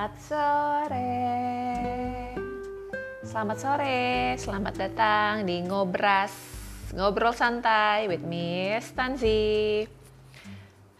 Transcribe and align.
Selamat 0.00 0.16
sore. 0.32 1.12
Selamat 3.20 3.58
sore, 3.60 4.32
selamat 4.40 4.74
datang 4.80 5.44
di 5.44 5.60
Ngobras. 5.60 6.32
Ngobrol 6.96 7.36
santai 7.36 8.08
with 8.08 8.24
Miss 8.24 8.96
Tanzi. 8.96 9.84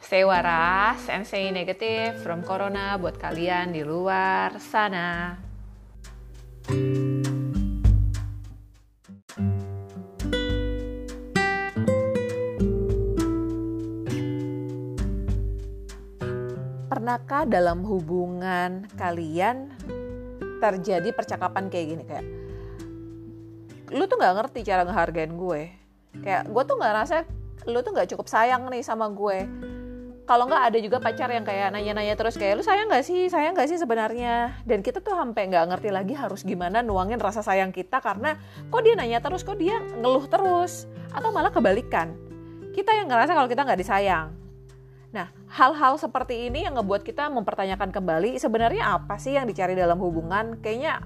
Stay 0.04 0.20
waras 0.20 1.08
and 1.08 1.24
stay 1.24 1.48
negative 1.48 2.20
from 2.20 2.44
corona 2.44 3.00
buat 3.00 3.16
kalian 3.16 3.72
di 3.72 3.80
luar 3.80 4.60
sana. 4.60 5.48
Pernahkah 17.10 17.42
dalam 17.42 17.82
hubungan 17.82 18.86
kalian 18.94 19.74
terjadi 20.62 21.10
percakapan 21.10 21.66
kayak 21.66 21.86
gini? 21.90 22.02
Kayak 22.06 22.22
lu 23.90 24.06
tuh 24.06 24.14
nggak 24.14 24.34
ngerti 24.38 24.62
cara 24.62 24.86
ngehargain 24.86 25.34
gue. 25.34 25.74
Kayak 26.22 26.46
gue 26.46 26.62
tuh 26.70 26.78
nggak 26.78 26.94
rasa 26.94 27.26
lu 27.66 27.82
tuh 27.82 27.98
nggak 27.98 28.14
cukup 28.14 28.30
sayang 28.30 28.62
nih 28.70 28.86
sama 28.86 29.10
gue. 29.10 29.42
Kalau 30.22 30.46
nggak 30.46 30.70
ada 30.70 30.78
juga 30.78 31.02
pacar 31.02 31.34
yang 31.34 31.42
kayak 31.42 31.74
nanya-nanya 31.74 32.14
terus 32.14 32.38
kayak 32.38 32.54
lu 32.54 32.62
sayang 32.62 32.86
nggak 32.86 33.02
sih? 33.02 33.26
Sayang 33.26 33.58
nggak 33.58 33.74
sih 33.74 33.82
sebenarnya? 33.82 34.62
Dan 34.62 34.78
kita 34.78 35.02
tuh 35.02 35.18
sampai 35.18 35.50
nggak 35.50 35.66
ngerti 35.66 35.90
lagi 35.90 36.14
harus 36.14 36.46
gimana 36.46 36.78
nuangin 36.78 37.18
rasa 37.18 37.42
sayang 37.42 37.74
kita 37.74 37.98
karena 37.98 38.38
kok 38.70 38.86
dia 38.86 38.94
nanya 38.94 39.18
terus 39.18 39.42
kok 39.42 39.58
dia 39.58 39.82
ngeluh 39.98 40.30
terus 40.30 40.86
atau 41.10 41.34
malah 41.34 41.50
kebalikan. 41.50 42.14
Kita 42.70 42.94
yang 42.94 43.10
ngerasa 43.10 43.34
kalau 43.34 43.50
kita 43.50 43.66
nggak 43.66 43.82
disayang 43.82 44.30
hal-hal 45.50 45.98
seperti 45.98 46.46
ini 46.46 46.62
yang 46.62 46.78
ngebuat 46.78 47.02
kita 47.02 47.26
mempertanyakan 47.26 47.90
kembali 47.90 48.38
sebenarnya 48.38 49.02
apa 49.02 49.18
sih 49.18 49.34
yang 49.34 49.50
dicari 49.50 49.74
dalam 49.74 49.98
hubungan? 49.98 50.62
Kayaknya 50.62 51.02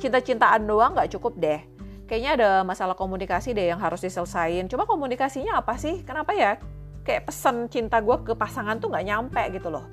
cinta-cintaan 0.00 0.64
doang 0.64 0.96
nggak 0.96 1.12
cukup 1.12 1.36
deh. 1.36 1.60
Kayaknya 2.08 2.30
ada 2.40 2.50
masalah 2.64 2.96
komunikasi 2.96 3.52
deh 3.52 3.68
yang 3.68 3.80
harus 3.80 4.00
diselesain. 4.00 4.64
Coba 4.68 4.88
komunikasinya 4.88 5.60
apa 5.60 5.76
sih? 5.76 6.00
Kenapa 6.04 6.32
ya? 6.32 6.56
Kayak 7.04 7.28
pesan 7.28 7.68
cinta 7.68 8.00
gue 8.00 8.16
ke 8.24 8.32
pasangan 8.32 8.80
tuh 8.80 8.88
nggak 8.92 9.06
nyampe 9.06 9.42
gitu 9.52 9.68
loh. 9.68 9.84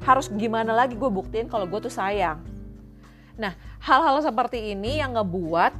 Harus 0.00 0.32
gimana 0.32 0.72
lagi 0.72 0.96
gue 0.96 1.08
buktiin 1.08 1.48
kalau 1.48 1.68
gue 1.68 1.84
tuh 1.84 1.92
sayang. 1.92 2.40
Nah, 3.36 3.52
hal-hal 3.80 4.24
seperti 4.24 4.72
ini 4.72 5.00
yang 5.00 5.16
ngebuat 5.20 5.72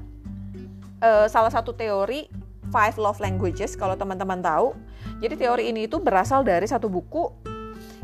uh, 1.00 1.26
salah 1.32 1.52
satu 1.52 1.72
teori 1.72 2.28
Five 2.72 2.96
Love 2.96 3.20
Languages 3.20 3.76
kalau 3.76 3.96
teman-teman 3.96 4.40
tahu. 4.40 4.76
Jadi 5.20 5.34
teori 5.36 5.64
ini 5.68 5.84
itu 5.86 6.00
berasal 6.00 6.42
dari 6.42 6.64
satu 6.64 6.88
buku 6.88 7.53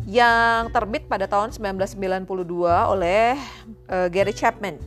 yang 0.08 0.72
terbit 0.72 1.08
pada 1.08 1.28
tahun 1.28 1.52
1992 1.52 2.24
oleh 2.64 3.36
uh, 3.88 4.08
Gary 4.08 4.32
Chapman. 4.32 4.80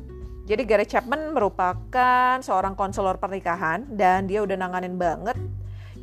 Jadi 0.44 0.64
Gary 0.68 0.84
Chapman 0.84 1.32
merupakan 1.32 2.40
seorang 2.44 2.76
konselor 2.76 3.16
pernikahan 3.16 3.88
dan 3.88 4.28
dia 4.28 4.44
udah 4.44 4.60
nanganin 4.60 5.00
banget 5.00 5.40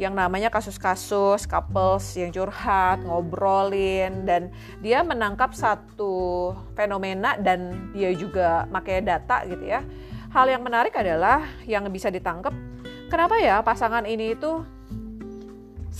yang 0.00 0.16
namanya 0.16 0.48
kasus-kasus 0.48 1.44
couples 1.44 2.16
yang 2.16 2.32
curhat, 2.32 3.04
ngobrolin 3.04 4.24
dan 4.24 4.48
dia 4.80 5.04
menangkap 5.04 5.52
satu 5.52 6.56
fenomena 6.72 7.36
dan 7.36 7.92
dia 7.92 8.08
juga 8.16 8.64
pakai 8.72 9.04
data 9.04 9.44
gitu 9.44 9.60
ya. 9.60 9.84
Hal 10.32 10.48
yang 10.48 10.64
menarik 10.64 10.96
adalah 10.96 11.44
yang 11.68 11.84
bisa 11.92 12.08
ditangkap 12.08 12.56
kenapa 13.12 13.36
ya 13.36 13.60
pasangan 13.60 14.08
ini 14.08 14.32
itu 14.38 14.64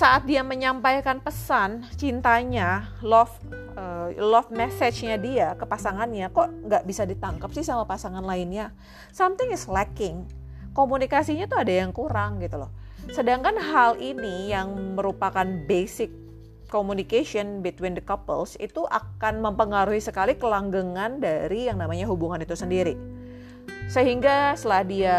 saat 0.00 0.24
dia 0.24 0.40
menyampaikan 0.40 1.20
pesan 1.20 1.84
cintanya, 2.00 2.88
love 3.04 3.36
uh, 3.76 4.08
love 4.16 4.48
message-nya 4.48 5.20
dia 5.20 5.52
ke 5.60 5.68
pasangannya 5.68 6.32
kok 6.32 6.48
nggak 6.48 6.88
bisa 6.88 7.04
ditangkap 7.04 7.52
sih 7.52 7.60
sama 7.60 7.84
pasangan 7.84 8.24
lainnya. 8.24 8.72
Something 9.12 9.52
is 9.52 9.68
lacking. 9.68 10.24
Komunikasinya 10.72 11.44
tuh 11.44 11.60
ada 11.60 11.84
yang 11.84 11.92
kurang 11.92 12.40
gitu 12.40 12.64
loh. 12.64 12.72
Sedangkan 13.12 13.60
hal 13.60 14.00
ini 14.00 14.48
yang 14.48 14.96
merupakan 14.96 15.44
basic 15.68 16.08
communication 16.72 17.60
between 17.60 17.92
the 17.92 18.00
couples 18.00 18.56
itu 18.56 18.88
akan 18.88 19.44
mempengaruhi 19.44 20.00
sekali 20.00 20.32
kelanggengan 20.32 21.20
dari 21.20 21.68
yang 21.68 21.76
namanya 21.76 22.08
hubungan 22.08 22.40
itu 22.40 22.56
sendiri. 22.56 22.96
Sehingga 23.92 24.56
setelah 24.56 24.80
dia 24.80 25.18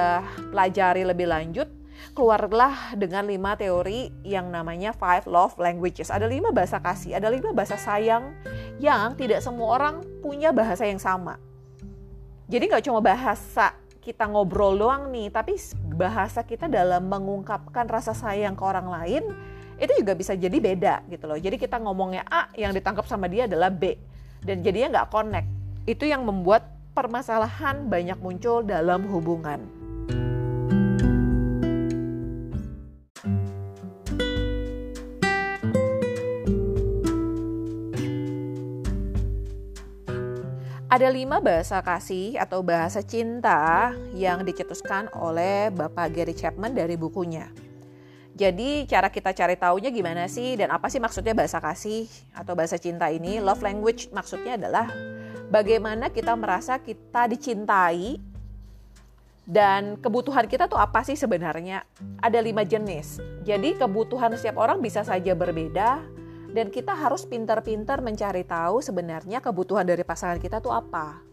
pelajari 0.49 1.05
lebih 1.05 1.29
lanjut, 1.29 1.69
keluarlah 2.11 2.95
dengan 2.99 3.25
lima 3.25 3.55
teori 3.55 4.11
yang 4.21 4.51
namanya 4.51 4.91
five 4.91 5.25
love 5.25 5.55
languages. 5.57 6.11
Ada 6.11 6.27
lima 6.27 6.51
bahasa 6.51 6.77
kasih, 6.77 7.17
ada 7.17 7.31
lima 7.31 7.55
bahasa 7.55 7.79
sayang 7.79 8.35
yang 8.77 9.15
tidak 9.15 9.39
semua 9.39 9.79
orang 9.79 10.03
punya 10.19 10.51
bahasa 10.51 10.83
yang 10.85 10.99
sama. 10.99 11.39
Jadi 12.51 12.67
nggak 12.67 12.83
cuma 12.83 12.99
bahasa 12.99 13.73
kita 14.01 14.27
ngobrol 14.27 14.75
doang 14.75 15.13
nih, 15.13 15.31
tapi 15.31 15.55
bahasa 15.95 16.43
kita 16.43 16.67
dalam 16.67 17.07
mengungkapkan 17.07 17.87
rasa 17.87 18.11
sayang 18.11 18.57
ke 18.57 18.63
orang 18.65 18.89
lain 18.89 19.23
itu 19.81 19.93
juga 19.97 20.13
bisa 20.13 20.37
jadi 20.37 20.57
beda 20.61 21.05
gitu 21.09 21.25
loh. 21.25 21.39
Jadi 21.41 21.57
kita 21.57 21.81
ngomongnya 21.81 22.21
A, 22.29 22.51
yang 22.53 22.69
ditangkap 22.75 23.09
sama 23.09 23.25
dia 23.25 23.49
adalah 23.49 23.73
B, 23.73 23.97
dan 24.45 24.61
jadinya 24.61 24.99
nggak 24.99 25.09
connect. 25.09 25.49
Itu 25.89 26.05
yang 26.05 26.21
membuat 26.21 26.69
permasalahan 26.93 27.89
banyak 27.89 28.19
muncul 28.21 28.61
dalam 28.61 29.09
hubungan. 29.09 29.80
Ada 40.91 41.07
lima 41.07 41.39
bahasa 41.39 41.79
kasih 41.79 42.35
atau 42.35 42.59
bahasa 42.59 42.99
cinta 42.99 43.95
yang 44.11 44.43
dicetuskan 44.43 45.07
oleh 45.15 45.71
Bapak 45.71 46.11
Gary 46.11 46.35
Chapman 46.35 46.75
dari 46.75 46.99
bukunya. 46.99 47.47
Jadi 48.35 48.83
cara 48.91 49.07
kita 49.07 49.31
cari 49.31 49.55
taunya 49.55 49.87
gimana 49.87 50.27
sih 50.27 50.59
dan 50.59 50.67
apa 50.67 50.91
sih 50.91 50.99
maksudnya 50.99 51.31
bahasa 51.31 51.63
kasih 51.63 52.11
atau 52.35 52.59
bahasa 52.59 52.75
cinta 52.75 53.07
ini? 53.07 53.39
Love 53.39 53.63
language 53.63 54.11
maksudnya 54.11 54.59
adalah 54.59 54.91
bagaimana 55.47 56.11
kita 56.11 56.35
merasa 56.35 56.75
kita 56.75 57.23
dicintai 57.31 58.19
dan 59.47 59.95
kebutuhan 59.95 60.43
kita 60.43 60.67
tuh 60.67 60.75
apa 60.75 61.07
sih 61.07 61.15
sebenarnya? 61.15 61.87
Ada 62.19 62.43
lima 62.43 62.67
jenis. 62.67 63.23
Jadi 63.47 63.79
kebutuhan 63.79 64.35
setiap 64.35 64.59
orang 64.59 64.83
bisa 64.83 65.07
saja 65.07 65.31
berbeda 65.39 66.03
dan 66.51 66.67
kita 66.67 66.91
harus 66.91 67.23
pintar-pintar 67.23 68.03
mencari 68.03 68.43
tahu 68.43 68.83
sebenarnya 68.83 69.39
kebutuhan 69.39 69.87
dari 69.87 70.03
pasangan 70.03 70.39
kita 70.39 70.59
tuh 70.59 70.75
apa. 70.75 71.23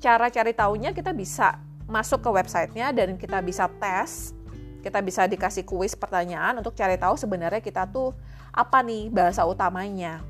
Cara 0.00 0.32
cari 0.32 0.52
tahunya 0.56 0.96
kita 0.96 1.12
bisa 1.12 1.60
masuk 1.84 2.24
ke 2.24 2.30
websitenya 2.32 2.92
dan 2.96 3.20
kita 3.20 3.44
bisa 3.44 3.68
tes, 3.76 4.32
kita 4.80 5.04
bisa 5.04 5.28
dikasih 5.28 5.68
kuis 5.68 5.92
pertanyaan 5.92 6.56
untuk 6.60 6.72
cari 6.72 6.96
tahu 6.96 7.16
sebenarnya 7.16 7.60
kita 7.60 7.84
tuh 7.88 8.16
apa 8.52 8.80
nih 8.80 9.12
bahasa 9.12 9.44
utamanya. 9.44 10.24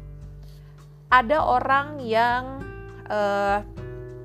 Ada 1.10 1.38
orang 1.46 2.02
yang 2.02 2.58
uh, 3.06 3.62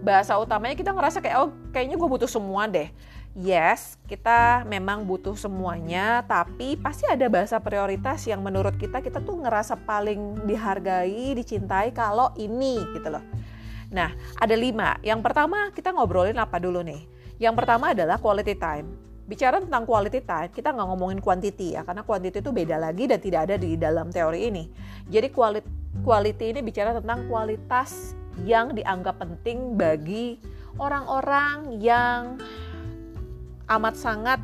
bahasa 0.02 0.34
utamanya 0.41 0.74
kita 0.74 0.90
ngerasa 0.90 1.22
kayak 1.22 1.38
oh 1.38 1.52
kayaknya 1.70 2.00
gue 2.00 2.09
butuh 2.09 2.30
semua 2.30 2.66
deh 2.66 2.90
yes, 3.38 3.97
kita 4.09 4.66
memang 4.66 5.06
butuh 5.06 5.38
semuanya, 5.38 6.25
tapi 6.25 6.78
pasti 6.79 7.06
ada 7.06 7.29
bahasa 7.29 7.62
prioritas 7.62 8.25
yang 8.25 8.41
menurut 8.41 8.75
kita 8.78 9.01
kita 9.01 9.22
tuh 9.22 9.38
ngerasa 9.41 9.78
paling 9.85 10.45
dihargai, 10.50 11.38
dicintai 11.38 11.94
kalau 11.94 12.34
ini 12.38 12.81
gitu 12.97 13.09
loh. 13.13 13.23
Nah, 13.90 14.13
ada 14.38 14.53
lima. 14.53 14.97
Yang 15.01 15.19
pertama 15.25 15.73
kita 15.73 15.90
ngobrolin 15.94 16.38
apa 16.38 16.62
dulu 16.62 16.85
nih? 16.85 17.06
Yang 17.41 17.56
pertama 17.57 17.94
adalah 17.94 18.22
quality 18.22 18.53
time. 18.57 18.88
Bicara 19.29 19.61
tentang 19.61 19.85
quality 19.85 20.25
time, 20.25 20.50
kita 20.50 20.73
nggak 20.73 20.88
ngomongin 20.90 21.22
quantity 21.22 21.78
ya, 21.78 21.85
karena 21.85 22.02
quantity 22.02 22.41
itu 22.41 22.49
beda 22.49 22.81
lagi 22.81 23.05
dan 23.05 23.22
tidak 23.22 23.41
ada 23.46 23.55
di 23.61 23.78
dalam 23.78 24.09
teori 24.09 24.49
ini. 24.49 24.64
Jadi 25.05 25.29
quality, 25.29 25.70
quality 26.02 26.46
ini 26.58 26.61
bicara 26.66 26.97
tentang 26.97 27.29
kualitas 27.29 28.17
yang 28.41 28.73
dianggap 28.73 29.22
penting 29.22 29.78
bagi 29.78 30.41
orang-orang 30.81 31.78
yang 31.78 32.41
amat 33.69 33.95
sangat 33.95 34.41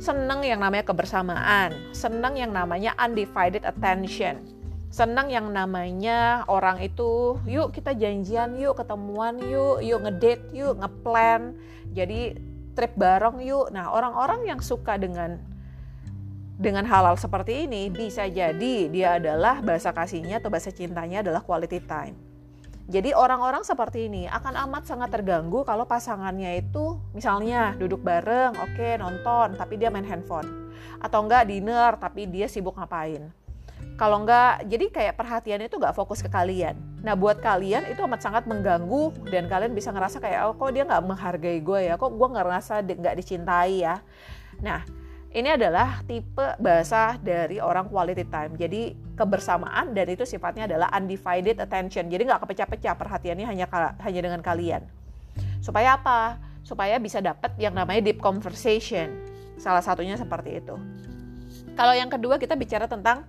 seneng 0.00 0.40
yang 0.46 0.62
namanya 0.62 0.86
kebersamaan, 0.86 1.74
seneng 1.92 2.38
yang 2.38 2.54
namanya 2.54 2.96
undivided 2.96 3.64
attention, 3.66 4.40
seneng 4.88 5.28
yang 5.28 5.52
namanya 5.52 6.46
orang 6.48 6.80
itu 6.80 7.36
yuk 7.44 7.74
kita 7.74 7.92
janjian 7.92 8.56
yuk 8.56 8.78
ketemuan 8.78 9.36
yuk 9.42 9.84
yuk 9.84 10.00
ngedate 10.04 10.44
yuk 10.56 10.78
ngeplan 10.80 11.58
jadi 11.92 12.38
trip 12.72 12.94
bareng 12.96 13.42
yuk. 13.42 13.68
Nah 13.74 13.92
orang-orang 13.92 14.46
yang 14.46 14.60
suka 14.62 14.96
dengan 14.96 15.42
dengan 16.60 16.84
hal-hal 16.84 17.16
seperti 17.16 17.64
ini 17.64 17.88
bisa 17.88 18.28
jadi 18.28 18.76
dia 18.92 19.16
adalah 19.16 19.64
bahasa 19.64 19.96
kasihnya 19.96 20.44
atau 20.44 20.52
bahasa 20.52 20.68
cintanya 20.68 21.24
adalah 21.24 21.40
quality 21.40 21.80
time 21.80 22.29
jadi 22.86 23.14
orang-orang 23.14 23.62
seperti 23.62 24.08
ini 24.08 24.26
akan 24.26 24.66
amat 24.66 24.88
sangat 24.88 25.14
terganggu 25.14 25.62
kalau 25.62 25.86
pasangannya 25.86 26.58
itu 26.58 26.98
misalnya 27.12 27.76
duduk 27.76 28.00
bareng, 28.02 28.56
oke 28.56 28.74
okay, 28.74 28.96
nonton, 28.96 29.54
tapi 29.54 29.76
dia 29.76 29.92
main 29.92 30.06
handphone. 30.06 30.72
Atau 30.98 31.22
enggak 31.22 31.46
dinner, 31.46 31.94
tapi 32.00 32.26
dia 32.26 32.48
sibuk 32.50 32.74
ngapain. 32.74 33.30
Kalau 33.94 34.24
enggak, 34.24 34.64
jadi 34.64 34.86
kayak 34.88 35.14
perhatiannya 35.20 35.68
itu 35.68 35.76
enggak 35.76 35.92
fokus 35.92 36.24
ke 36.24 36.32
kalian. 36.32 36.74
Nah 37.04 37.12
buat 37.16 37.38
kalian 37.40 37.88
itu 37.88 38.00
amat 38.04 38.20
sangat 38.24 38.44
mengganggu 38.48 39.12
dan 39.28 39.48
kalian 39.48 39.76
bisa 39.76 39.92
ngerasa 39.92 40.20
kayak 40.20 40.50
oh 40.50 40.54
kok 40.56 40.72
dia 40.72 40.84
nggak 40.88 41.04
menghargai 41.04 41.60
gue 41.60 41.80
ya, 41.92 41.94
kok 42.00 42.12
gue 42.12 42.28
ngerasa 42.32 42.80
nggak 42.84 43.16
dicintai 43.16 43.84
ya. 43.84 44.00
Nah 44.64 44.84
ini 45.30 45.46
adalah 45.46 46.02
tipe 46.10 46.42
bahasa 46.58 47.14
dari 47.22 47.62
orang 47.62 47.86
quality 47.86 48.26
time. 48.26 48.58
Jadi 48.58 48.98
kebersamaan 49.14 49.94
dan 49.94 50.10
itu 50.10 50.26
sifatnya 50.26 50.66
adalah 50.66 50.90
undivided 50.90 51.62
attention. 51.62 52.10
Jadi 52.10 52.26
nggak 52.26 52.42
kepecah-pecah 52.42 52.98
perhatiannya 52.98 53.46
hanya 53.46 53.66
hanya 54.02 54.20
dengan 54.26 54.42
kalian. 54.42 54.82
Supaya 55.62 55.94
apa? 55.94 56.42
Supaya 56.66 56.98
bisa 56.98 57.22
dapat 57.22 57.54
yang 57.62 57.78
namanya 57.78 58.10
deep 58.10 58.18
conversation. 58.18 59.22
Salah 59.54 59.86
satunya 59.86 60.18
seperti 60.18 60.58
itu. 60.58 60.74
Kalau 61.78 61.94
yang 61.94 62.10
kedua 62.10 62.34
kita 62.42 62.58
bicara 62.58 62.90
tentang 62.90 63.22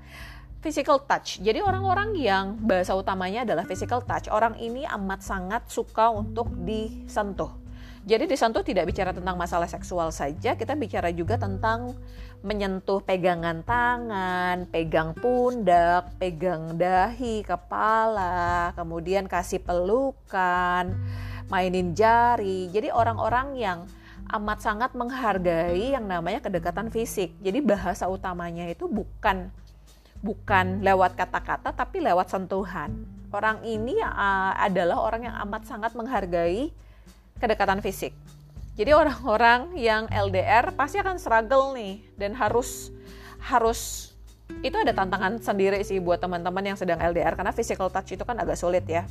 physical 0.66 1.06
touch. 1.06 1.38
Jadi 1.38 1.62
orang-orang 1.62 2.18
yang 2.18 2.58
bahasa 2.66 2.98
utamanya 2.98 3.46
adalah 3.46 3.66
physical 3.70 4.02
touch, 4.02 4.26
orang 4.34 4.58
ini 4.58 4.90
amat 4.90 5.22
sangat 5.22 5.70
suka 5.70 6.10
untuk 6.10 6.50
disentuh. 6.66 7.61
Jadi 8.02 8.26
disentuh 8.26 8.66
tidak 8.66 8.90
bicara 8.90 9.14
tentang 9.14 9.38
masalah 9.38 9.70
seksual 9.70 10.10
saja, 10.10 10.58
kita 10.58 10.74
bicara 10.74 11.14
juga 11.14 11.38
tentang 11.38 11.94
menyentuh 12.42 12.98
pegangan 13.06 13.62
tangan, 13.62 14.66
pegang 14.74 15.14
pundak, 15.14 16.10
pegang 16.18 16.74
dahi, 16.82 17.46
kepala, 17.46 18.74
kemudian 18.74 19.30
kasih 19.30 19.62
pelukan, 19.62 20.98
mainin 21.46 21.94
jari. 21.94 22.74
Jadi 22.74 22.90
orang-orang 22.90 23.54
yang 23.54 23.86
amat 24.34 24.66
sangat 24.66 24.98
menghargai 24.98 25.94
yang 25.94 26.10
namanya 26.10 26.42
kedekatan 26.42 26.90
fisik. 26.90 27.38
Jadi 27.38 27.62
bahasa 27.62 28.10
utamanya 28.10 28.66
itu 28.66 28.90
bukan 28.90 29.54
bukan 30.26 30.82
lewat 30.82 31.14
kata-kata 31.14 31.70
tapi 31.70 32.02
lewat 32.02 32.34
sentuhan. 32.34 32.94
Orang 33.30 33.62
ini 33.62 34.02
uh, 34.02 34.58
adalah 34.58 34.98
orang 35.06 35.30
yang 35.30 35.36
amat 35.46 35.70
sangat 35.70 35.94
menghargai 35.94 36.74
kedekatan 37.42 37.82
fisik. 37.82 38.14
Jadi 38.78 38.94
orang-orang 38.94 39.76
yang 39.76 40.06
LDR 40.08 40.72
pasti 40.78 41.02
akan 41.02 41.18
struggle 41.18 41.74
nih 41.76 42.00
dan 42.16 42.38
harus 42.38 42.94
harus 43.42 44.14
itu 44.62 44.78
ada 44.78 44.94
tantangan 44.94 45.42
sendiri 45.42 45.82
sih 45.82 45.98
buat 45.98 46.22
teman-teman 46.22 46.62
yang 46.62 46.78
sedang 46.78 47.02
LDR 47.02 47.34
karena 47.34 47.52
physical 47.52 47.90
touch 47.90 48.14
itu 48.14 48.24
kan 48.24 48.38
agak 48.38 48.56
sulit 48.56 48.86
ya. 48.86 49.04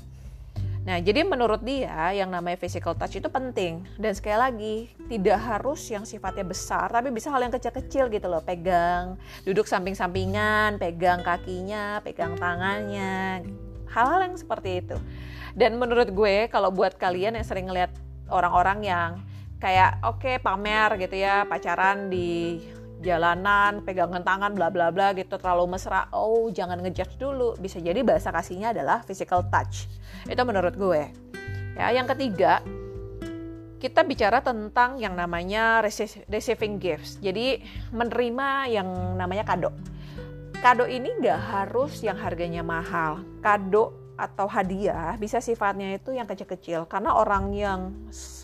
Nah, 0.81 0.97
jadi 0.97 1.29
menurut 1.29 1.61
dia 1.61 2.09
yang 2.17 2.33
namanya 2.33 2.57
physical 2.57 2.97
touch 2.97 3.21
itu 3.21 3.29
penting 3.29 3.85
dan 4.01 4.17
sekali 4.17 4.39
lagi 4.41 4.77
tidak 5.13 5.37
harus 5.37 5.85
yang 5.93 6.09
sifatnya 6.09 6.41
besar, 6.41 6.89
tapi 6.89 7.13
bisa 7.13 7.29
hal 7.29 7.45
yang 7.45 7.53
kecil-kecil 7.53 8.09
gitu 8.09 8.27
loh, 8.33 8.41
pegang, 8.41 9.21
duduk 9.45 9.69
samping-sampingan, 9.69 10.81
pegang 10.81 11.21
kakinya, 11.21 12.01
pegang 12.01 12.33
tangannya, 12.33 13.45
hal-hal 13.93 14.21
yang 14.25 14.35
seperti 14.41 14.81
itu. 14.81 14.97
Dan 15.53 15.77
menurut 15.77 16.09
gue 16.17 16.49
kalau 16.49 16.73
buat 16.73 16.97
kalian 16.97 17.37
yang 17.37 17.45
sering 17.45 17.69
ngeliat 17.69 17.93
orang-orang 18.31 18.79
yang 18.87 19.11
kayak 19.61 20.01
oke 20.01 20.25
okay, 20.25 20.41
pamer 20.41 20.97
gitu 20.97 21.21
ya 21.21 21.45
pacaran 21.45 22.09
di 22.09 22.63
jalanan, 23.01 23.81
pegangan 23.81 24.21
tangan, 24.21 24.53
bla 24.53 24.69
bla 24.69 24.93
bla 24.93 25.17
gitu 25.17 25.41
terlalu 25.41 25.77
mesra. 25.77 26.07
Oh, 26.13 26.53
jangan 26.53 26.81
ngejudge 26.85 27.17
dulu. 27.17 27.57
Bisa 27.57 27.81
jadi 27.81 28.05
bahasa 28.05 28.29
kasihnya 28.29 28.77
adalah 28.77 29.01
physical 29.03 29.49
touch. 29.49 29.89
Itu 30.29 30.45
menurut 30.45 30.77
gue. 30.77 31.09
Ya, 31.81 31.97
yang 31.97 32.05
ketiga, 32.05 32.61
kita 33.81 34.05
bicara 34.05 34.45
tentang 34.45 35.01
yang 35.01 35.17
namanya 35.17 35.81
receiving 36.29 36.77
gifts. 36.77 37.17
Jadi 37.25 37.65
menerima 37.89 38.69
yang 38.69 38.89
namanya 39.17 39.49
kado. 39.49 39.73
Kado 40.61 40.85
ini 40.85 41.09
nggak 41.25 41.41
harus 41.41 42.05
yang 42.05 42.21
harganya 42.21 42.61
mahal. 42.61 43.25
Kado 43.41 43.97
atau 44.21 44.45
hadiah 44.45 45.17
bisa 45.17 45.41
sifatnya 45.41 45.97
itu 45.97 46.13
yang 46.13 46.29
kecil-kecil 46.29 46.85
karena 46.85 47.17
orang 47.17 47.57
yang 47.57 47.81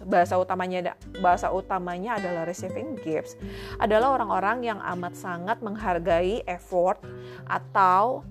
bahasa 0.08 0.40
utamanya 0.40 0.96
bahasa 1.20 1.52
utamanya 1.52 2.16
adalah 2.16 2.48
receiving 2.48 2.96
gifts 3.04 3.36
adalah 3.76 4.16
orang-orang 4.16 4.64
yang 4.64 4.78
amat 4.96 5.12
sangat 5.12 5.60
menghargai 5.60 6.40
effort 6.48 7.04
atau 7.44 8.24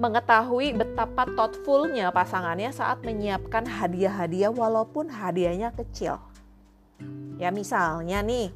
mengetahui 0.00 0.76
betapa 0.76 1.28
thoughtfulnya 1.32 2.12
pasangannya 2.12 2.72
saat 2.72 3.00
menyiapkan 3.00 3.64
hadiah-hadiah 3.64 4.52
walaupun 4.52 5.08
hadiahnya 5.08 5.72
kecil. 5.76 6.20
Ya 7.40 7.48
misalnya 7.48 8.20
nih, 8.20 8.52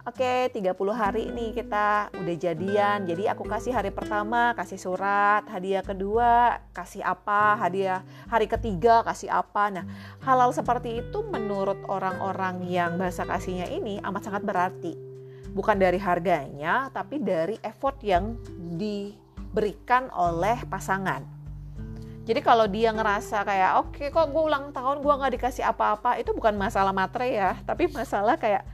Oke, 0.00 0.48
30 0.56 0.96
hari 0.96 1.28
ini 1.28 1.52
kita 1.52 2.08
udah 2.16 2.36
jadian. 2.40 3.04
Jadi 3.04 3.28
aku 3.28 3.44
kasih 3.44 3.76
hari 3.76 3.92
pertama 3.92 4.56
kasih 4.56 4.80
surat, 4.80 5.44
hadiah 5.52 5.84
kedua 5.84 6.56
kasih 6.72 7.04
apa, 7.04 7.60
hadiah 7.60 8.00
hari 8.32 8.48
ketiga 8.48 9.04
kasih 9.04 9.28
apa. 9.28 9.68
Nah, 9.68 9.84
halal 10.24 10.56
seperti 10.56 11.04
itu 11.04 11.20
menurut 11.20 11.84
orang-orang 11.84 12.64
yang 12.64 12.96
bahasa 12.96 13.28
kasihnya 13.28 13.68
ini 13.68 14.00
amat 14.00 14.24
sangat 14.24 14.40
berarti. 14.40 14.96
Bukan 15.52 15.76
dari 15.76 16.00
harganya, 16.00 16.88
tapi 16.96 17.20
dari 17.20 17.60
effort 17.60 18.00
yang 18.00 18.40
diberikan 18.80 20.08
oleh 20.16 20.64
pasangan. 20.64 21.28
Jadi 22.24 22.40
kalau 22.40 22.64
dia 22.72 22.88
ngerasa 22.88 23.44
kayak 23.44 23.70
oke 23.84 24.00
okay, 24.00 24.08
kok 24.08 24.32
gue 24.32 24.42
ulang 24.48 24.72
tahun 24.72 25.04
gue 25.04 25.12
nggak 25.12 25.32
dikasih 25.36 25.64
apa-apa 25.66 26.16
itu 26.16 26.32
bukan 26.32 26.56
masalah 26.56 26.96
materi 26.96 27.36
ya, 27.36 27.52
tapi 27.68 27.84
masalah 27.92 28.40
kayak 28.40 28.64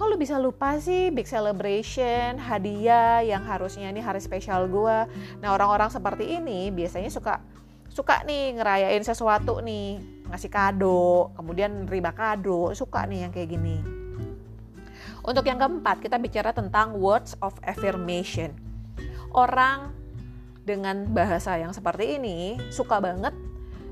kok 0.00 0.08
lu 0.08 0.16
bisa 0.16 0.40
lupa 0.40 0.80
sih 0.80 1.12
big 1.12 1.28
celebration, 1.28 2.40
hadiah 2.40 3.20
yang 3.20 3.44
harusnya 3.44 3.92
ini 3.92 4.00
hari 4.00 4.16
spesial 4.16 4.64
gue. 4.64 4.98
Nah 5.44 5.52
orang-orang 5.52 5.92
seperti 5.92 6.40
ini 6.40 6.72
biasanya 6.72 7.12
suka 7.12 7.44
suka 7.92 8.24
nih 8.24 8.56
ngerayain 8.56 9.04
sesuatu 9.04 9.60
nih, 9.60 10.00
ngasih 10.32 10.48
kado, 10.48 11.28
kemudian 11.36 11.84
nerima 11.84 12.16
kado, 12.16 12.72
suka 12.72 13.04
nih 13.04 13.28
yang 13.28 13.32
kayak 13.36 13.52
gini. 13.52 13.84
Untuk 15.20 15.44
yang 15.44 15.60
keempat, 15.60 16.00
kita 16.00 16.16
bicara 16.16 16.56
tentang 16.56 16.96
words 16.96 17.36
of 17.44 17.52
affirmation. 17.60 18.56
Orang 19.36 19.92
dengan 20.64 21.12
bahasa 21.12 21.60
yang 21.60 21.76
seperti 21.76 22.16
ini 22.16 22.56
suka 22.72 23.04
banget 23.04 23.36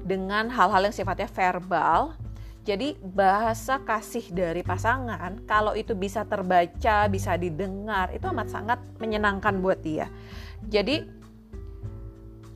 dengan 0.09 0.49
hal-hal 0.49 0.89
yang 0.89 0.97
sifatnya 0.97 1.29
verbal 1.29 2.17
jadi 2.69 3.01
bahasa 3.01 3.81
kasih 3.81 4.29
dari 4.29 4.61
pasangan 4.61 5.41
kalau 5.49 5.73
itu 5.73 5.97
bisa 5.97 6.29
terbaca, 6.29 7.09
bisa 7.09 7.33
didengar, 7.41 8.13
itu 8.13 8.29
amat 8.29 8.53
sangat 8.53 8.77
menyenangkan 9.01 9.57
buat 9.65 9.81
dia. 9.81 10.13
Jadi 10.69 11.01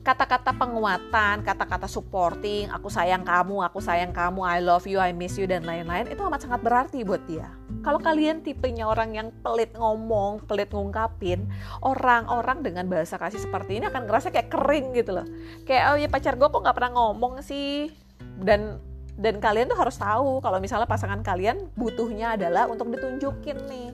kata-kata 0.05 0.53
penguatan, 0.53 1.41
kata-kata 1.41 1.89
supporting, 1.89 2.69
aku 2.69 2.93
sayang 2.93 3.25
kamu, 3.25 3.65
aku 3.65 3.81
sayang 3.81 4.13
kamu, 4.13 4.45
I 4.45 4.61
love 4.61 4.85
you, 4.85 5.01
I 5.01 5.17
miss 5.17 5.33
you 5.33 5.49
dan 5.49 5.65
lain-lain 5.65 6.05
itu 6.05 6.21
amat 6.21 6.45
sangat 6.45 6.61
berarti 6.61 7.01
buat 7.01 7.25
dia. 7.25 7.49
Kalau 7.81 7.97
kalian 7.97 8.45
tipenya 8.45 8.85
orang 8.85 9.17
yang 9.17 9.33
pelit 9.41 9.73
ngomong, 9.73 10.45
pelit 10.45 10.69
ngungkapin, 10.69 11.49
orang-orang 11.81 12.61
dengan 12.61 12.85
bahasa 12.85 13.17
kasih 13.17 13.41
seperti 13.41 13.81
ini 13.81 13.89
akan 13.89 14.05
ngerasa 14.05 14.29
kayak 14.29 14.53
kering 14.53 14.93
gitu 14.93 15.17
loh. 15.17 15.27
Kayak 15.65 15.83
oh 15.89 15.97
ya 15.97 16.05
pacar 16.05 16.37
gue 16.37 16.45
kok 16.53 16.61
nggak 16.61 16.77
pernah 16.77 16.93
ngomong 17.01 17.41
sih 17.41 17.89
dan 18.37 18.92
dan 19.13 19.37
kalian 19.37 19.69
tuh 19.69 19.77
harus 19.77 19.97
tahu 19.97 20.41
kalau 20.41 20.57
misalnya 20.57 20.89
pasangan 20.89 21.21
kalian 21.21 21.69
butuhnya 21.77 22.33
adalah 22.33 22.65
untuk 22.65 22.89
ditunjukin 22.89 23.57
nih. 23.69 23.89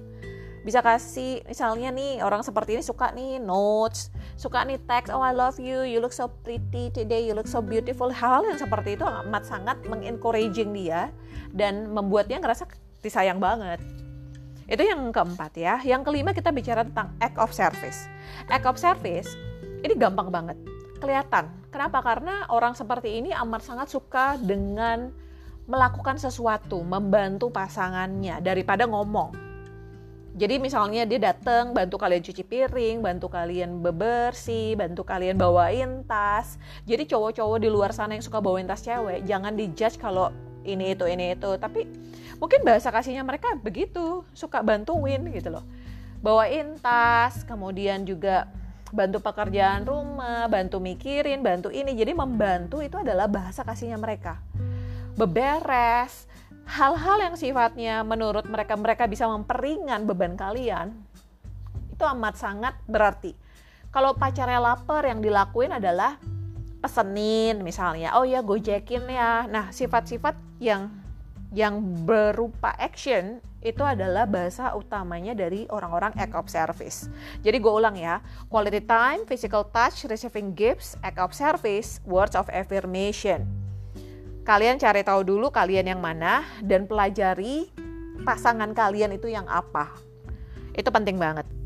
Bisa 0.64 0.84
kasih 0.84 1.44
misalnya 1.48 1.92
nih 1.92 2.20
orang 2.24 2.44
seperti 2.44 2.80
ini 2.80 2.84
suka 2.84 3.16
nih 3.16 3.40
notes 3.40 4.12
suka 4.36 4.64
nih 4.68 4.80
text 4.88 5.12
oh 5.12 5.24
I 5.24 5.32
love 5.32 5.56
you 5.60 5.88
you 5.88 6.04
look 6.04 6.12
so 6.12 6.28
pretty 6.44 6.92
today 6.92 7.24
you 7.24 7.36
look 7.36 7.48
so 7.48 7.60
beautiful. 7.60 8.12
Hal 8.12 8.48
yang 8.48 8.60
seperti 8.60 8.96
itu 8.96 9.04
amat 9.04 9.48
sangat 9.48 9.80
mengencouraging 9.88 10.72
dia 10.72 11.12
dan 11.52 11.92
membuat 11.92 12.32
dia 12.32 12.40
ngerasa 12.40 12.68
disayang 13.04 13.40
banget. 13.40 13.80
Itu 14.70 14.86
yang 14.86 15.10
keempat 15.10 15.52
ya. 15.58 15.82
Yang 15.84 16.12
kelima 16.12 16.32
kita 16.32 16.54
bicara 16.54 16.86
tentang 16.86 17.12
act 17.20 17.36
of 17.42 17.52
service. 17.52 18.08
Act 18.48 18.68
of 18.70 18.80
service 18.80 19.32
ini 19.84 19.96
gampang 19.96 20.28
banget 20.32 20.79
kelihatan. 21.00 21.50
Kenapa? 21.72 22.04
Karena 22.04 22.46
orang 22.52 22.76
seperti 22.76 23.24
ini 23.24 23.32
amat 23.32 23.64
sangat 23.64 23.88
suka 23.90 24.36
dengan 24.38 25.10
melakukan 25.70 26.18
sesuatu, 26.18 26.82
membantu 26.82 27.54
pasangannya 27.54 28.42
daripada 28.42 28.90
ngomong. 28.90 29.50
Jadi 30.40 30.56
misalnya 30.62 31.04
dia 31.04 31.20
datang 31.34 31.76
bantu 31.76 32.00
kalian 32.00 32.24
cuci 32.24 32.44
piring, 32.48 33.04
bantu 33.04 33.28
kalian 33.28 33.82
bebersih, 33.84 34.78
bantu 34.78 35.04
kalian 35.04 35.36
bawain 35.36 36.06
tas. 36.08 36.56
Jadi 36.88 37.10
cowok-cowok 37.10 37.58
di 37.60 37.68
luar 37.68 37.92
sana 37.92 38.16
yang 38.16 38.24
suka 38.24 38.40
bawain 38.40 38.64
tas 38.64 38.80
cewek, 38.80 39.28
jangan 39.28 39.58
dijudge 39.58 40.00
kalau 40.00 40.32
ini 40.64 40.96
itu 40.96 41.06
ini 41.06 41.36
itu. 41.36 41.50
Tapi 41.60 41.86
mungkin 42.40 42.62
bahasa 42.64 42.88
kasihnya 42.88 43.26
mereka 43.26 43.52
begitu, 43.60 44.24
suka 44.32 44.64
bantuin 44.64 45.22
gitu 45.34 45.50
loh. 45.54 45.66
Bawain 46.24 46.78
tas, 46.80 47.44
kemudian 47.44 48.08
juga 48.08 48.48
bantu 48.90 49.24
pekerjaan 49.24 49.86
rumah, 49.86 50.46
bantu 50.52 50.82
mikirin, 50.82 51.42
bantu 51.42 51.70
ini. 51.70 51.94
Jadi 51.94 52.12
membantu 52.14 52.82
itu 52.84 53.00
adalah 53.00 53.30
bahasa 53.30 53.64
kasihnya 53.64 53.98
mereka. 53.98 54.42
Beberes, 55.18 56.30
hal-hal 56.70 57.32
yang 57.32 57.36
sifatnya 57.36 58.02
menurut 58.06 58.46
mereka 58.48 58.78
mereka 58.78 59.04
bisa 59.10 59.26
memperingan 59.26 60.06
beban 60.06 60.38
kalian 60.38 60.96
itu 61.92 62.04
amat 62.16 62.36
sangat 62.40 62.74
berarti. 62.88 63.36
Kalau 63.92 64.16
pacarnya 64.16 64.62
lapar 64.62 65.04
yang 65.04 65.20
dilakuin 65.20 65.76
adalah 65.76 66.16
pesenin 66.80 67.60
misalnya 67.60 68.16
oh 68.16 68.24
ya 68.24 68.40
gojekin 68.40 69.04
ya 69.12 69.46
nah 69.52 69.68
sifat-sifat 69.70 70.36
yang 70.64 70.88
yang 71.52 71.84
berupa 72.08 72.72
action 72.80 73.44
itu 73.60 73.84
adalah 73.84 74.24
bahasa 74.24 74.72
utamanya 74.72 75.36
dari 75.36 75.68
orang-orang 75.68 76.16
act 76.16 76.32
of 76.32 76.48
service. 76.48 77.12
Jadi 77.44 77.60
gue 77.60 77.74
ulang 77.74 78.00
ya, 78.00 78.24
quality 78.48 78.80
time, 78.88 79.28
physical 79.28 79.68
touch, 79.68 80.08
receiving 80.08 80.56
gifts, 80.56 80.96
act 81.04 81.20
of 81.20 81.36
service, 81.36 82.00
words 82.08 82.40
of 82.40 82.48
affirmation. 82.52 83.44
Kalian 84.48 84.80
cari 84.80 85.04
tahu 85.04 85.22
dulu 85.28 85.52
kalian 85.52 85.92
yang 85.92 86.02
mana 86.02 86.48
dan 86.64 86.88
pelajari 86.88 87.68
pasangan 88.24 88.72
kalian 88.72 89.14
itu 89.14 89.28
yang 89.28 89.46
apa. 89.46 89.92
Itu 90.74 90.90
penting 90.90 91.20
banget. 91.20 91.59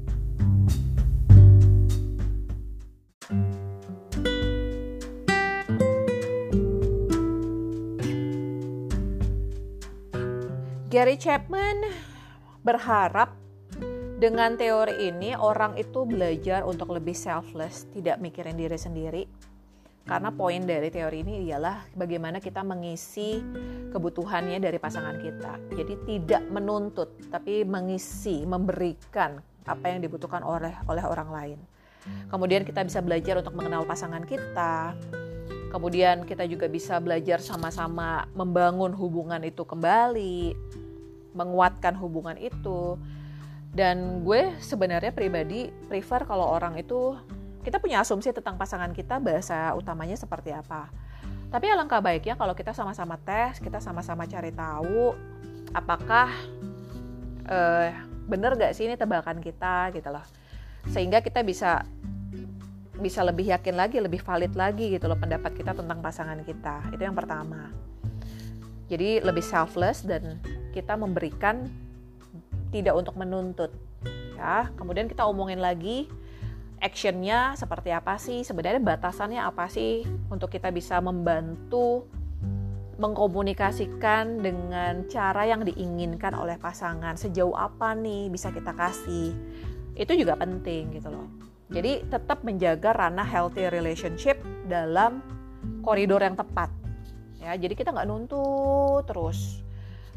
Gary 10.94 11.18
Chapman 11.18 11.90
berharap 12.62 13.34
dengan 14.22 14.54
teori 14.54 15.10
ini 15.10 15.34
orang 15.34 15.74
itu 15.74 16.06
belajar 16.06 16.62
untuk 16.70 16.94
lebih 16.94 17.18
selfless, 17.18 17.90
tidak 17.98 18.22
mikirin 18.22 18.54
diri 18.54 18.78
sendiri. 18.78 19.26
Karena 20.06 20.30
poin 20.30 20.62
dari 20.62 20.94
teori 20.94 21.26
ini 21.26 21.50
ialah 21.50 21.90
bagaimana 21.98 22.38
kita 22.38 22.62
mengisi 22.62 23.42
kebutuhannya 23.90 24.62
dari 24.62 24.78
pasangan 24.78 25.18
kita. 25.18 25.58
Jadi 25.74 25.98
tidak 26.06 26.46
menuntut, 26.54 27.18
tapi 27.34 27.66
mengisi, 27.66 28.46
memberikan 28.46 29.42
apa 29.66 29.90
yang 29.90 29.98
dibutuhkan 29.98 30.46
oleh 30.46 30.78
oleh 30.86 31.04
orang 31.10 31.30
lain. 31.34 31.60
Kemudian 32.30 32.62
kita 32.62 32.86
bisa 32.86 33.02
belajar 33.02 33.42
untuk 33.42 33.58
mengenal 33.58 33.82
pasangan 33.90 34.22
kita, 34.30 34.94
Kemudian 35.74 36.22
kita 36.22 36.46
juga 36.46 36.70
bisa 36.70 37.02
belajar 37.02 37.42
sama-sama 37.42 38.30
membangun 38.38 38.94
hubungan 38.94 39.42
itu 39.42 39.66
kembali, 39.66 40.54
menguatkan 41.34 41.98
hubungan 41.98 42.38
itu. 42.38 42.98
Dan 43.74 44.22
gue 44.22 44.54
sebenarnya 44.62 45.10
pribadi 45.10 45.74
prefer 45.90 46.30
kalau 46.30 46.46
orang 46.46 46.78
itu 46.78 47.18
kita 47.66 47.82
punya 47.82 48.06
asumsi 48.06 48.30
tentang 48.30 48.60
pasangan 48.60 48.94
kita 48.94 49.18
bahasa 49.18 49.74
utamanya 49.74 50.14
seperti 50.14 50.54
apa. 50.54 50.94
Tapi 51.50 51.70
alangkah 51.70 52.02
baiknya 52.02 52.38
kalau 52.38 52.54
kita 52.54 52.74
sama-sama 52.74 53.18
tes, 53.22 53.58
kita 53.58 53.82
sama-sama 53.82 54.26
cari 54.30 54.54
tahu 54.54 55.14
apakah 55.74 56.30
uh, 57.50 57.90
bener 58.30 58.56
gak 58.56 58.74
sih 58.78 58.86
ini 58.86 58.98
tebakan 59.00 59.42
kita 59.42 59.90
gitu 59.96 60.10
loh. 60.14 60.26
Sehingga 60.92 61.24
kita 61.24 61.42
bisa 61.42 61.88
bisa 62.94 63.26
lebih 63.26 63.50
yakin 63.50 63.74
lagi, 63.74 63.98
lebih 63.98 64.22
valid 64.22 64.54
lagi 64.54 64.94
gitu 64.94 65.10
loh 65.10 65.18
pendapat 65.18 65.54
kita 65.58 65.74
tentang 65.74 66.00
pasangan 66.00 66.40
kita. 66.46 66.94
Itu 66.94 67.02
yang 67.02 67.18
pertama. 67.18 67.74
Jadi 68.92 69.24
lebih 69.24 69.42
selfless 69.42 70.06
dan 70.06 70.38
kita 70.74 70.98
memberikan 70.98 71.70
tidak 72.74 72.98
untuk 72.98 73.14
menuntut. 73.16 73.70
Ya, 74.34 74.74
kemudian 74.76 75.06
kita 75.06 75.24
omongin 75.30 75.62
lagi 75.62 76.10
actionnya 76.84 77.56
seperti 77.56 77.96
apa 77.96 78.20
sih 78.20 78.44
sebenarnya 78.44 78.84
batasannya 78.84 79.40
apa 79.40 79.72
sih 79.72 80.04
untuk 80.28 80.52
kita 80.52 80.68
bisa 80.68 81.00
membantu 81.00 82.04
mengkomunikasikan 83.00 84.44
dengan 84.44 85.08
cara 85.08 85.48
yang 85.48 85.64
diinginkan 85.64 86.36
oleh 86.36 86.60
pasangan 86.60 87.16
sejauh 87.16 87.56
apa 87.56 87.96
nih 87.96 88.28
bisa 88.28 88.52
kita 88.52 88.76
kasih 88.76 89.32
itu 89.96 90.12
juga 90.20 90.36
penting 90.36 90.92
gitu 90.92 91.08
loh 91.08 91.32
jadi 91.74 92.06
tetap 92.06 92.46
menjaga 92.46 92.94
ranah 92.94 93.26
healthy 93.26 93.66
relationship 93.72 94.38
dalam 94.70 95.26
koridor 95.82 96.22
yang 96.22 96.38
tepat. 96.38 96.70
Ya, 97.42 97.58
jadi 97.58 97.74
kita 97.74 97.90
nggak 97.90 98.08
nuntut 98.08 99.04
terus. 99.10 99.66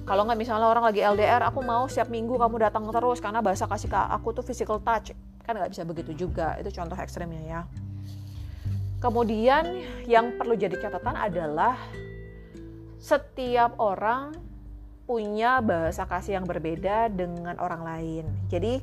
Kalau 0.05 0.29
nggak 0.29 0.39
misalnya 0.39 0.69
orang 0.69 0.85
lagi 0.91 1.01
LDR, 1.01 1.47
aku 1.47 1.65
mau 1.65 1.89
setiap 1.89 2.13
minggu 2.13 2.37
kamu 2.37 2.69
datang 2.69 2.85
terus 2.93 3.19
karena 3.23 3.41
bahasa 3.41 3.65
kasih 3.65 3.89
ke 3.89 3.97
aku 3.97 4.37
tuh 4.37 4.45
physical 4.45 4.83
touch. 4.83 5.17
Kan 5.43 5.57
nggak 5.57 5.73
bisa 5.73 5.83
begitu 5.89 6.27
juga. 6.27 6.59
Itu 6.61 6.75
contoh 6.75 6.99
ekstrimnya 6.99 7.43
ya. 7.47 7.61
Kemudian 9.01 9.87
yang 10.05 10.37
perlu 10.37 10.59
jadi 10.59 10.77
catatan 10.77 11.17
adalah 11.17 11.79
setiap 13.01 13.79
orang 13.79 14.35
punya 15.07 15.63
bahasa 15.63 16.03
kasih 16.03 16.43
yang 16.43 16.47
berbeda 16.51 17.07
dengan 17.15 17.55
orang 17.63 17.83
lain. 17.87 18.25
Jadi 18.51 18.83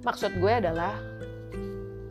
maksud 0.00 0.40
gue 0.40 0.52
adalah 0.52 0.96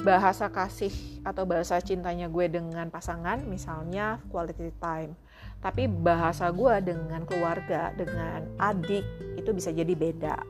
bahasa 0.04 0.52
kasih 0.52 0.92
atau 1.24 1.48
bahasa 1.48 1.80
cintanya 1.80 2.28
gue 2.28 2.46
dengan 2.52 2.92
pasangan 2.92 3.40
misalnya 3.48 4.20
quality 4.28 4.76
time 4.78 5.16
tapi 5.64 5.88
bahasa 5.88 6.52
gue 6.52 6.76
dengan 6.84 7.24
keluarga 7.24 7.96
dengan 7.96 8.44
adik 8.60 9.08
itu 9.40 9.50
bisa 9.56 9.72
jadi 9.72 9.96
beda. 9.96 10.44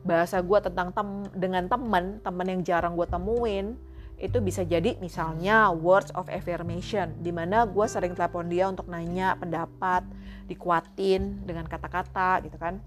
Bahasa 0.00 0.40
gue 0.40 0.58
tentang 0.64 0.96
tem 0.96 1.08
dengan 1.36 1.68
teman 1.68 2.24
teman 2.24 2.46
yang 2.48 2.64
jarang 2.64 2.96
gue 2.96 3.04
temuin 3.04 3.76
itu 4.16 4.40
bisa 4.40 4.64
jadi 4.64 4.96
misalnya 4.96 5.68
words 5.76 6.08
of 6.16 6.24
affirmation 6.32 7.12
di 7.20 7.28
mana 7.28 7.68
gue 7.68 7.84
sering 7.84 8.16
telepon 8.16 8.48
dia 8.48 8.64
untuk 8.64 8.88
nanya 8.88 9.36
pendapat 9.36 10.08
dikuatin 10.48 11.44
dengan 11.44 11.68
kata-kata 11.68 12.40
gitu 12.48 12.56
kan. 12.56 12.80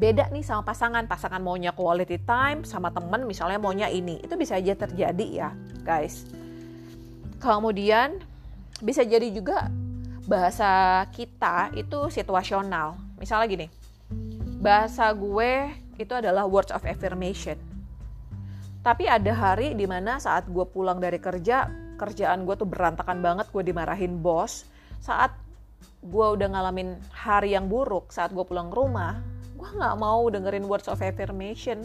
Beda 0.00 0.32
nih 0.32 0.40
sama 0.40 0.64
pasangan 0.64 1.04
pasangan 1.04 1.44
maunya 1.44 1.76
quality 1.76 2.16
time 2.24 2.64
sama 2.64 2.88
temen 2.88 3.28
misalnya 3.28 3.60
maunya 3.60 3.92
ini. 3.92 4.24
Itu 4.24 4.40
bisa 4.40 4.56
aja 4.56 4.72
terjadi 4.72 5.26
ya 5.28 5.50
guys. 5.84 6.24
Kemudian 7.36 8.24
bisa 8.80 9.04
jadi 9.04 9.28
juga 9.28 9.68
bahasa 10.26 11.02
kita 11.10 11.74
itu 11.74 12.10
situasional. 12.10 12.94
Misalnya 13.18 13.46
gini 13.50 13.66
bahasa 14.62 15.10
gue 15.10 15.74
itu 15.98 16.12
adalah 16.14 16.46
words 16.46 16.70
of 16.70 16.86
affirmation. 16.86 17.58
Tapi 18.82 19.06
ada 19.06 19.34
hari 19.34 19.74
di 19.74 19.86
mana 19.86 20.22
saat 20.22 20.46
gue 20.46 20.66
pulang 20.66 21.02
dari 21.02 21.18
kerja 21.18 21.66
kerjaan 21.98 22.46
gue 22.46 22.54
tuh 22.58 22.66
berantakan 22.66 23.22
banget 23.22 23.50
gue 23.50 23.62
dimarahin 23.62 24.22
bos. 24.22 24.66
Saat 25.02 25.34
gue 26.02 26.26
udah 26.38 26.48
ngalamin 26.50 26.98
hari 27.14 27.54
yang 27.54 27.70
buruk 27.70 28.10
saat 28.10 28.34
gue 28.34 28.42
pulang 28.42 28.70
ke 28.70 28.76
rumah 28.78 29.22
gue 29.54 29.70
nggak 29.78 29.94
mau 29.98 30.26
dengerin 30.26 30.66
words 30.66 30.90
of 30.90 31.02
affirmation. 31.02 31.82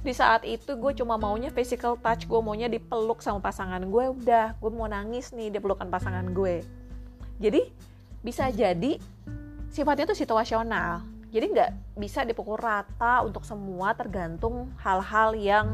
Di 0.00 0.16
saat 0.16 0.48
itu 0.48 0.80
gue 0.80 0.96
cuma 0.96 1.20
maunya 1.20 1.52
physical 1.52 2.00
touch 2.00 2.24
gue 2.24 2.40
maunya 2.40 2.72
dipeluk 2.72 3.20
sama 3.20 3.44
pasangan 3.44 3.84
gue 3.84 4.04
udah 4.16 4.56
gue 4.56 4.70
mau 4.72 4.88
nangis 4.88 5.36
nih 5.36 5.52
dia 5.52 5.60
pelukan 5.60 5.92
pasangan 5.92 6.32
gue 6.32 6.64
jadi 7.40 7.66
bisa 8.20 8.52
jadi 8.52 9.00
sifatnya 9.72 10.12
itu 10.12 10.22
situasional 10.22 11.02
jadi 11.32 11.46
nggak 11.50 11.70
bisa 11.96 12.22
dipukul 12.28 12.60
rata 12.60 13.24
untuk 13.24 13.42
semua 13.48 13.96
tergantung 13.96 14.68
hal-hal 14.82 15.34
yang 15.34 15.66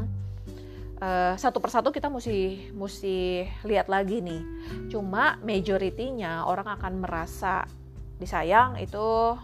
uh, 1.03 1.35
satu 1.35 1.59
persatu 1.59 1.91
kita 1.91 2.07
mesti 2.07 2.71
mesti 2.71 3.45
lihat 3.67 3.91
lagi 3.91 4.23
nih 4.23 4.41
cuma 4.87 5.35
majoritinya 5.43 6.47
orang 6.47 6.71
akan 6.79 6.93
merasa 7.03 7.67
disayang 8.17 8.81
itu 8.81 9.37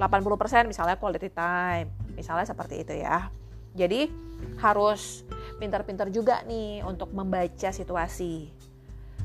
80% 0.00 0.64
misalnya 0.64 0.96
quality 0.96 1.28
time. 1.28 1.92
Misalnya 2.16 2.48
seperti 2.48 2.80
itu 2.80 2.94
ya. 3.04 3.28
Jadi 3.76 4.08
harus 4.56 5.28
pintar-pintar 5.60 6.08
juga 6.08 6.40
nih 6.48 6.80
untuk 6.88 7.12
membaca 7.12 7.68
situasi. 7.68 8.48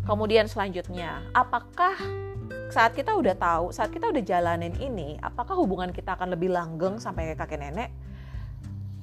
Kemudian 0.06 0.46
selanjutnya, 0.46 1.24
apakah 1.32 1.98
saat 2.74 2.98
kita 2.98 3.14
udah 3.14 3.36
tahu, 3.38 3.66
saat 3.70 3.94
kita 3.94 4.10
udah 4.10 4.24
jalanin 4.26 4.74
ini, 4.82 5.20
apakah 5.22 5.54
hubungan 5.58 5.94
kita 5.94 6.18
akan 6.18 6.34
lebih 6.34 6.50
langgeng 6.50 6.98
sampai 6.98 7.34
ke 7.34 7.36
kakek 7.38 7.62
nenek? 7.62 7.90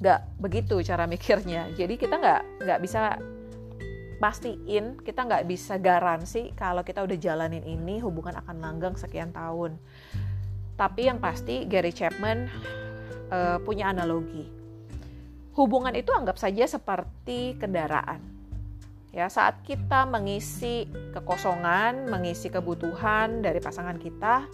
Gak 0.03 0.19
begitu 0.39 0.83
cara 0.83 1.07
mikirnya. 1.07 1.71
Jadi 1.79 1.95
kita 1.95 2.19
nggak 2.19 2.41
nggak 2.63 2.79
bisa 2.83 3.15
pastiin, 4.19 4.99
kita 5.03 5.27
nggak 5.27 5.43
bisa 5.47 5.75
garansi 5.79 6.55
kalau 6.55 6.83
kita 6.83 7.03
udah 7.03 7.17
jalanin 7.19 7.63
ini 7.63 7.99
hubungan 7.99 8.39
akan 8.39 8.59
langgeng 8.59 8.95
sekian 8.99 9.31
tahun. 9.31 9.79
Tapi 10.75 11.07
yang 11.07 11.21
pasti 11.21 11.69
Gary 11.69 11.93
Chapman 11.93 12.49
uh, 13.29 13.57
punya 13.61 13.93
analogi. 13.93 14.49
Hubungan 15.53 15.93
itu 15.93 16.09
anggap 16.09 16.41
saja 16.41 16.65
seperti 16.65 17.61
kendaraan. 17.61 18.32
Ya, 19.13 19.29
saat 19.29 19.61
kita 19.61 20.09
mengisi 20.09 20.89
kekosongan, 21.13 22.09
mengisi 22.09 22.49
kebutuhan 22.49 23.45
dari 23.45 23.61
pasangan 23.61 24.01
kita, 24.01 24.49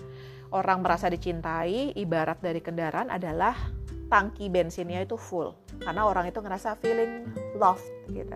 orang 0.52 0.84
merasa 0.84 1.08
dicintai, 1.08 1.96
ibarat 1.96 2.44
dari 2.44 2.60
kendaraan 2.60 3.08
adalah 3.08 3.56
tangki 4.12 4.52
bensinnya 4.52 5.00
itu 5.00 5.16
full. 5.16 5.56
Karena 5.80 6.04
orang 6.04 6.28
itu 6.28 6.44
ngerasa 6.44 6.76
feeling 6.76 7.32
loved 7.56 7.88
gitu. 8.12 8.36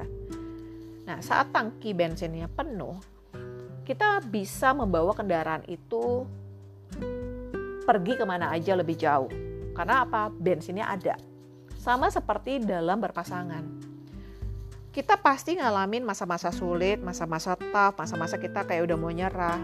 Nah, 1.03 1.20
saat 1.20 1.51
tangki 1.51 1.92
bensinnya 1.92 2.48
penuh, 2.48 3.03
kita 3.84 4.24
bisa 4.24 4.72
membawa 4.72 5.12
kendaraan 5.12 5.68
itu 5.68 6.24
pergi 7.84 8.15
ke 8.15 8.24
mana 8.24 8.56
aja 8.56 8.80
lebih 8.80 8.96
jauh. 8.96 9.27
Karena 9.75 10.08
apa? 10.08 10.32
Bensinnya 10.32 10.88
ada. 10.88 11.20
Sama 11.75 12.08
seperti 12.08 12.63
dalam 12.63 13.03
berpasangan. 13.03 13.83
Kita 14.94 15.18
pasti 15.18 15.58
ngalamin 15.58 16.06
masa-masa 16.06 16.54
sulit, 16.54 17.02
masa-masa 17.02 17.58
tough, 17.58 17.98
masa-masa 17.98 18.38
kita 18.38 18.62
kayak 18.62 18.86
udah 18.86 18.98
mau 19.02 19.10
nyerah. 19.10 19.58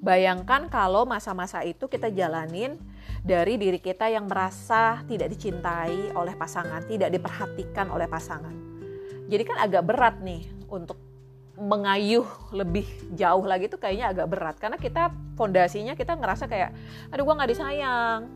Bayangkan 0.00 0.72
kalau 0.72 1.04
masa-masa 1.04 1.60
itu 1.68 1.84
kita 1.84 2.08
jalanin 2.08 2.80
dari 3.20 3.60
diri 3.60 3.76
kita 3.76 4.08
yang 4.08 4.24
merasa 4.24 5.04
tidak 5.04 5.28
dicintai 5.28 6.16
oleh 6.16 6.32
pasangan, 6.32 6.80
tidak 6.88 7.12
diperhatikan 7.12 7.92
oleh 7.92 8.08
pasangan. 8.08 8.56
Jadi 9.28 9.42
kan 9.44 9.60
agak 9.60 9.84
berat 9.84 10.16
nih 10.24 10.48
untuk 10.72 10.96
mengayuh 11.60 12.24
lebih 12.56 12.88
jauh 13.12 13.44
lagi 13.44 13.68
tuh 13.68 13.76
kayaknya 13.76 14.16
agak 14.16 14.32
berat 14.32 14.56
karena 14.56 14.80
kita 14.80 15.12
fondasinya 15.36 15.92
kita 15.92 16.16
ngerasa 16.16 16.48
kayak 16.48 16.72
aduh 17.12 17.28
gua 17.28 17.36
nggak 17.36 17.52
disayang 17.52 18.32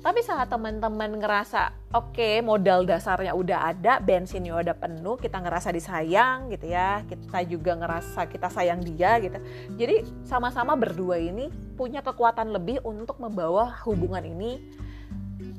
tapi 0.00 0.24
saat 0.24 0.48
teman-teman 0.48 1.20
ngerasa 1.20 1.92
oke 1.92 2.16
okay, 2.16 2.40
modal 2.40 2.88
dasarnya 2.88 3.36
udah 3.36 3.68
ada, 3.68 4.00
bensinnya 4.00 4.56
udah 4.56 4.72
penuh, 4.72 5.20
kita 5.20 5.44
ngerasa 5.44 5.68
disayang 5.76 6.48
gitu 6.48 6.72
ya, 6.72 7.04
kita 7.04 7.44
juga 7.44 7.76
ngerasa 7.76 8.24
kita 8.24 8.48
sayang 8.48 8.80
dia 8.80 9.20
gitu. 9.20 9.36
Jadi 9.76 10.08
sama-sama 10.24 10.72
berdua 10.72 11.20
ini 11.20 11.52
punya 11.76 12.00
kekuatan 12.00 12.48
lebih 12.48 12.80
untuk 12.80 13.20
membawa 13.20 13.76
hubungan 13.84 14.24
ini 14.24 14.56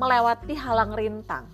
melewati 0.01 0.57
halang 0.57 0.97
rintang. 0.97 1.45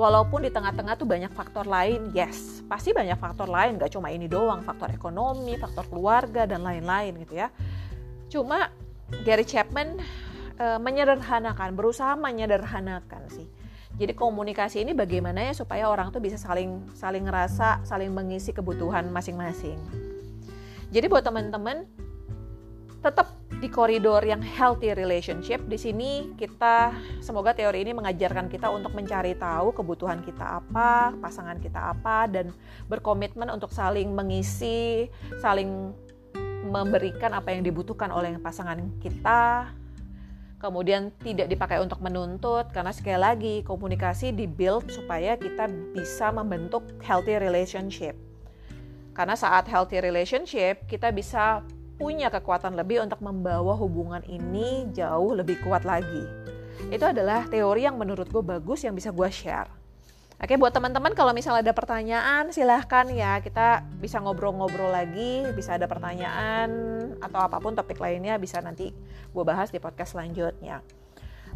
Walaupun 0.00 0.40
di 0.40 0.48
tengah-tengah 0.48 0.96
tuh 0.96 1.04
banyak 1.04 1.28
faktor 1.36 1.68
lain, 1.68 2.08
yes, 2.16 2.64
pasti 2.64 2.96
banyak 2.96 3.20
faktor 3.20 3.52
lain, 3.52 3.76
gak 3.76 3.92
cuma 3.92 4.08
ini 4.08 4.24
doang, 4.24 4.64
faktor 4.64 4.88
ekonomi, 4.88 5.60
faktor 5.60 5.84
keluarga 5.92 6.48
dan 6.48 6.64
lain-lain 6.64 7.20
gitu 7.20 7.36
ya. 7.36 7.52
Cuma 8.32 8.72
Gary 9.28 9.44
Chapman 9.44 10.00
e, 10.60 10.66
menyederhanakan, 10.76 11.72
berusaha 11.72 12.12
menyederhanakan 12.20 13.24
sih. 13.32 13.48
Jadi 13.96 14.12
komunikasi 14.14 14.84
ini 14.84 14.92
bagaimana 14.92 15.50
ya 15.50 15.52
supaya 15.56 15.88
orang 15.88 16.12
tuh 16.12 16.22
bisa 16.22 16.36
saling 16.36 16.84
saling 16.94 17.26
ngerasa, 17.26 17.82
saling 17.82 18.12
mengisi 18.12 18.52
kebutuhan 18.52 19.08
masing-masing. 19.08 19.80
Jadi 20.92 21.06
buat 21.08 21.24
teman-teman 21.24 21.88
tetap 23.00 23.40
di 23.60 23.68
koridor 23.68 24.24
yang 24.24 24.40
healthy 24.40 24.92
relationship. 24.96 25.60
Di 25.68 25.76
sini 25.76 26.32
kita 26.36 26.96
semoga 27.20 27.52
teori 27.52 27.84
ini 27.84 27.92
mengajarkan 27.92 28.48
kita 28.48 28.72
untuk 28.72 28.96
mencari 28.96 29.36
tahu 29.36 29.76
kebutuhan 29.76 30.24
kita 30.24 30.64
apa, 30.64 31.12
pasangan 31.20 31.60
kita 31.60 31.92
apa 31.92 32.28
dan 32.28 32.56
berkomitmen 32.88 33.52
untuk 33.52 33.68
saling 33.72 34.12
mengisi, 34.16 35.08
saling 35.44 35.92
memberikan 36.64 37.32
apa 37.36 37.52
yang 37.52 37.64
dibutuhkan 37.64 38.12
oleh 38.12 38.36
pasangan 38.40 38.80
kita 39.00 39.72
kemudian 40.60 41.08
tidak 41.24 41.48
dipakai 41.48 41.80
untuk 41.80 42.04
menuntut 42.04 42.68
karena 42.70 42.92
sekali 42.92 43.16
lagi 43.18 43.54
komunikasi 43.64 44.36
dibuild 44.36 44.86
supaya 44.92 45.34
kita 45.40 45.66
bisa 45.96 46.28
membentuk 46.30 46.84
healthy 47.00 47.40
relationship. 47.40 48.12
Karena 49.16 49.34
saat 49.34 49.66
healthy 49.66 50.04
relationship 50.04 50.84
kita 50.84 51.10
bisa 51.10 51.64
punya 51.96 52.28
kekuatan 52.28 52.76
lebih 52.76 53.00
untuk 53.00 53.24
membawa 53.24 53.72
hubungan 53.76 54.20
ini 54.28 54.88
jauh 54.92 55.32
lebih 55.32 55.60
kuat 55.64 55.88
lagi. 55.88 56.24
Itu 56.92 57.08
adalah 57.08 57.48
teori 57.48 57.84
yang 57.88 57.96
menurut 57.96 58.28
gue 58.28 58.40
bagus 58.44 58.84
yang 58.84 58.96
bisa 58.96 59.12
gue 59.12 59.28
share. 59.28 59.79
Oke, 60.40 60.56
buat 60.56 60.72
teman-teman 60.72 61.12
kalau 61.12 61.36
misalnya 61.36 61.68
ada 61.68 61.76
pertanyaan 61.76 62.48
silahkan 62.48 63.04
ya 63.12 63.44
kita 63.44 63.84
bisa 64.00 64.16
ngobrol-ngobrol 64.24 64.88
lagi, 64.88 65.44
bisa 65.52 65.76
ada 65.76 65.84
pertanyaan 65.84 66.72
atau 67.20 67.44
apa 67.44 67.60
pun 67.60 67.76
topik 67.76 68.00
lainnya 68.00 68.40
bisa 68.40 68.56
nanti 68.64 68.88
gue 69.36 69.44
bahas 69.44 69.68
di 69.68 69.76
podcast 69.76 70.16
selanjutnya. 70.16 70.80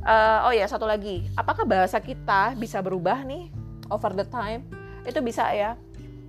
Uh, 0.05 0.45
oh 0.45 0.53
ya 0.53 0.69
satu 0.69 0.85
lagi, 0.85 1.25
apakah 1.33 1.65
bahasa 1.65 1.97
kita 1.97 2.53
bisa 2.61 2.85
berubah 2.85 3.25
nih 3.25 3.49
over 3.89 4.13
the 4.13 4.29
time? 4.29 4.69
Itu 5.09 5.25
bisa 5.25 5.49
ya. 5.57 5.81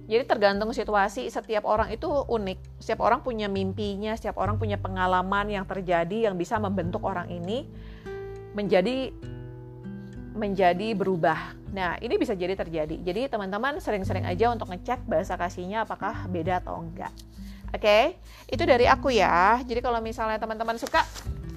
Jadi 0.07 0.23
tergantung 0.23 0.71
situasi, 0.71 1.27
setiap 1.27 1.67
orang 1.67 1.91
itu 1.91 2.07
unik. 2.07 2.79
Setiap 2.79 3.03
orang 3.03 3.19
punya 3.19 3.51
mimpinya, 3.51 4.15
setiap 4.15 4.39
orang 4.39 4.55
punya 4.55 4.79
pengalaman 4.79 5.51
yang 5.51 5.67
terjadi 5.67 6.31
yang 6.31 6.39
bisa 6.39 6.55
membentuk 6.55 7.03
orang 7.03 7.27
ini 7.27 7.67
menjadi 8.55 9.11
menjadi 10.35 10.91
berubah. 10.93 11.55
Nah, 11.71 11.95
ini 12.03 12.19
bisa 12.19 12.35
jadi 12.35 12.53
terjadi. 12.53 12.99
Jadi 13.01 13.31
teman-teman 13.31 13.79
sering-sering 13.79 14.27
aja 14.27 14.51
untuk 14.51 14.69
ngecek 14.69 15.07
bahasa 15.07 15.39
kasihnya 15.39 15.87
apakah 15.87 16.27
beda 16.27 16.59
atau 16.59 16.83
enggak. 16.83 17.11
Oke, 17.75 17.81
okay? 17.81 18.03
itu 18.47 18.63
dari 18.63 18.87
aku 18.87 19.11
ya. 19.11 19.59
Jadi 19.63 19.83
kalau 19.83 19.99
misalnya 19.99 20.39
teman-teman 20.39 20.79
suka, 20.79 21.03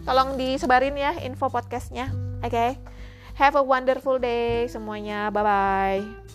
tolong 0.03 0.35
disebarin 0.35 0.97
ya 0.99 1.15
info 1.23 1.47
podcastnya. 1.47 2.11
Oke, 2.43 2.51
okay? 2.51 2.71
have 3.39 3.55
a 3.55 3.63
wonderful 3.63 4.19
day 4.19 4.67
semuanya. 4.67 5.31
Bye 5.31 5.45
bye. 5.45 6.28